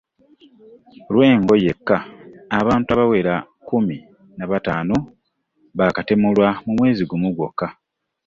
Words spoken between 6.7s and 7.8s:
mwezi gumu gwokka.